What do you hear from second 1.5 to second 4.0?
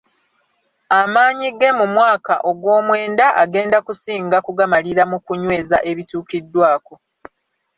ge mu mwaka ogw'omwenda agenda